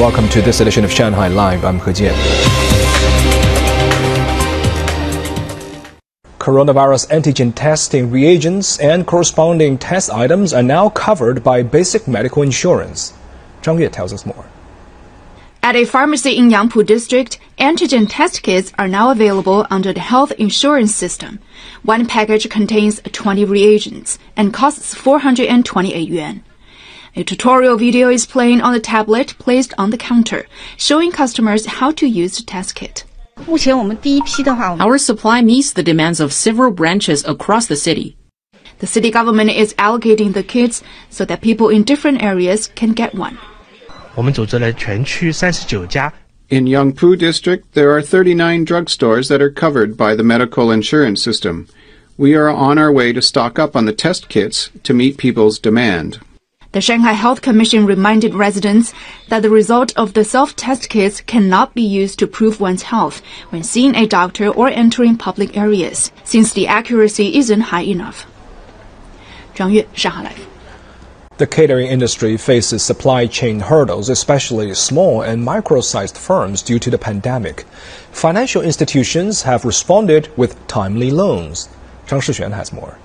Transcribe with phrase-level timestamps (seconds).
[0.00, 1.62] welcome to this edition of Shanghai Live.
[1.62, 2.16] I'm He Jian.
[6.38, 13.12] Coronavirus antigen testing reagents and corresponding test items are now covered by basic medical insurance.
[13.60, 14.46] Zhang Yue tells us more.
[15.62, 20.32] At a pharmacy in Yangpu District, antigen test kits are now available under the health
[20.38, 21.40] insurance system.
[21.82, 26.42] One package contains 20 reagents and costs 428 yuan.
[27.16, 30.46] A tutorial video is playing on a tablet placed on the counter,
[30.76, 33.04] showing customers how to use the test kit.
[34.80, 38.16] Our supply meets the demands of several branches across the city.
[38.78, 43.14] The city government is allocating the kits so that people in different areas can get
[43.14, 43.38] one.
[46.48, 51.66] In Yangpu District, there are 39 drugstores that are covered by the medical insurance system.
[52.16, 55.58] We are on our way to stock up on the test kits to meet people's
[55.58, 56.20] demand.
[56.72, 58.94] The Shanghai Health Commission reminded residents
[59.28, 63.64] that the result of the self-test kits cannot be used to prove one's health when
[63.64, 68.24] seeing a doctor or entering public areas, since the accuracy isn't high enough.
[69.56, 70.46] Zhang Yue, Shanghai Live.
[71.38, 76.98] The catering industry faces supply chain hurdles, especially small and micro-sized firms due to the
[76.98, 77.62] pandemic.
[78.12, 81.68] Financial institutions have responded with timely loans.
[82.06, 82.96] Zhang Shixuan has more.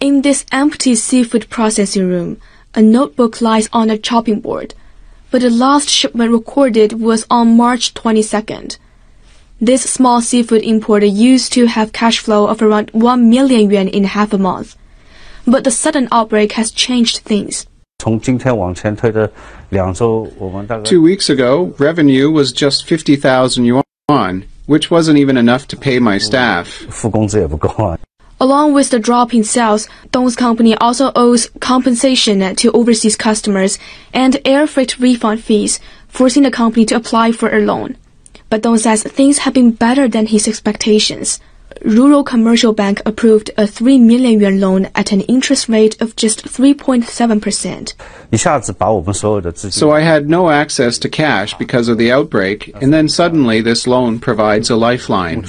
[0.00, 2.38] In this empty seafood processing room,
[2.74, 4.72] a notebook lies on a chopping board,
[5.30, 8.78] but the last shipment recorded was on March 22nd.
[9.60, 14.04] This small seafood importer used to have cash flow of around 1 million yuan in
[14.04, 14.74] half a month,
[15.46, 17.66] but the sudden outbreak has changed things.
[17.98, 18.18] Two
[21.02, 26.86] weeks ago, revenue was just 50,000 yuan, which wasn't even enough to pay my staff.
[28.42, 33.78] Along with the drop in sales, Dong's company also owes compensation to overseas customers
[34.14, 37.98] and air freight refund fees, forcing the company to apply for a loan.
[38.48, 41.38] But Dong says things have been better than his expectations.
[41.84, 46.44] Rural Commercial Bank approved a 3 million yuan loan at an interest rate of just
[46.44, 47.94] 3.7%.
[49.74, 53.86] So I had no access to cash because of the outbreak, and then suddenly this
[53.86, 55.44] loan provides a lifeline.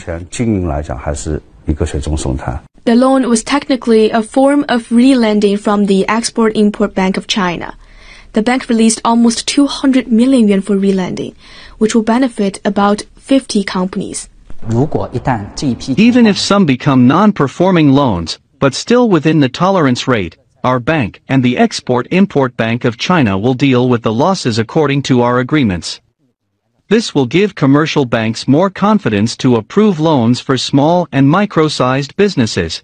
[2.83, 7.77] The loan was technically a form of re-lending from the Export-Import Bank of China.
[8.33, 11.35] The bank released almost 200 million yuan for re-lending,
[11.77, 14.29] which will benefit about 50 companies.
[15.95, 21.43] Even if some become non-performing loans, but still within the tolerance rate, our bank and
[21.43, 26.01] the Export-Import Bank of China will deal with the losses according to our agreements.
[26.91, 32.83] This will give commercial banks more confidence to approve loans for small and micro-sized businesses.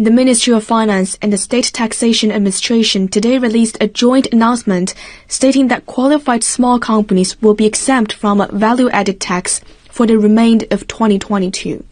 [0.00, 4.94] The Ministry of Finance and the State Taxation Administration today released a joint announcement
[5.28, 9.60] stating that qualified small companies will be exempt from a value-added tax
[9.92, 11.84] for the remainder of 2022.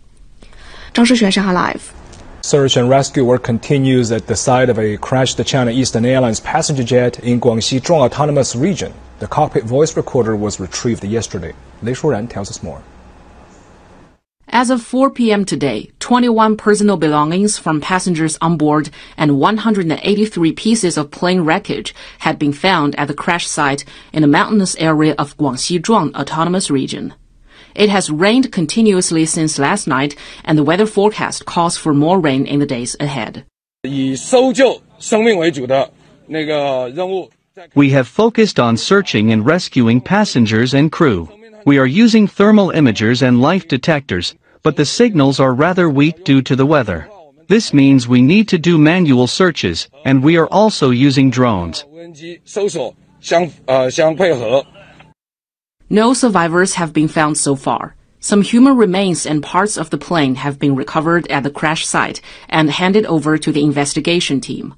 [0.93, 1.95] Zhang Shixuan, Shanghai Live.
[2.43, 6.83] Search and rescue work continues at the site of a crashed China Eastern Airlines passenger
[6.83, 8.93] jet in Guangxi Zhuang Autonomous Region.
[9.21, 11.55] The cockpit voice recorder was retrieved yesterday.
[11.83, 12.83] Lei Shuran tells us more.
[14.49, 15.45] As of 4 p.m.
[15.45, 22.39] today, 21 personal belongings from passengers on board and 183 pieces of plane wreckage had
[22.39, 27.15] been found at the crash site in the mountainous area of Guangxi-Zhuang Autonomous Region.
[27.75, 30.15] It has rained continuously since last night,
[30.45, 33.45] and the weather forecast calls for more rain in the days ahead.
[33.83, 35.91] 以搜救生命为主的
[36.27, 37.29] 那个任务。
[37.77, 41.29] we have focused on searching and rescuing passengers and crew.
[41.65, 44.35] We are using thermal imagers and life detectors,
[44.65, 47.09] but the signals are rather weak due to the weather.
[47.47, 51.85] This means we need to do manual searches, and we are also using drones.
[55.91, 57.95] No survivors have been found so far.
[58.19, 62.21] Some human remains and parts of the plane have been recovered at the crash site
[62.49, 64.75] and handed over to the investigation team.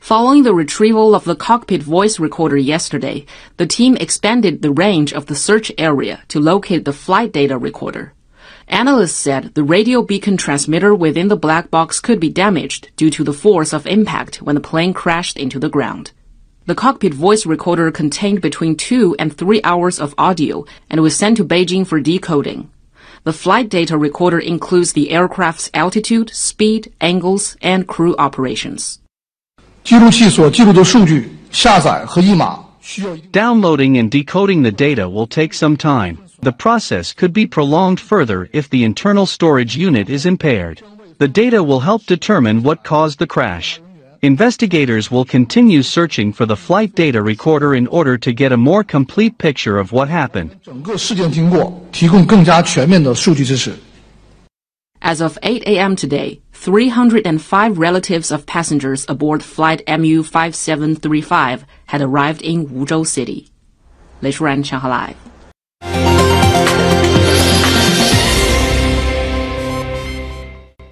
[0.00, 5.26] Following the retrieval of the cockpit voice recorder yesterday, the team expanded the range of
[5.26, 8.14] the search area to locate the flight data recorder.
[8.68, 13.24] Analysts said the radio beacon transmitter within the black box could be damaged due to
[13.24, 16.12] the force of impact when the plane crashed into the ground.
[16.66, 21.38] The cockpit voice recorder contained between two and three hours of audio and was sent
[21.38, 22.70] to Beijing for decoding.
[23.24, 29.00] The flight data recorder includes the aircraft's altitude, speed, angles, and crew operations.
[33.32, 36.18] Downloading and decoding the data will take some time.
[36.40, 40.82] The process could be prolonged further if the internal storage unit is impaired.
[41.16, 43.80] The data will help determine what caused the crash.
[44.20, 48.84] investigators will continue searching for the flight data recorder in order to get a more
[48.84, 50.56] complete picture of what happened.
[55.01, 55.95] As of 8 a.m.
[55.97, 63.47] today, 305 relatives of passengers aboard flight MU 5735 had arrived in Wuzhou City.
[64.21, 65.26] 雷舒然，上海 Live。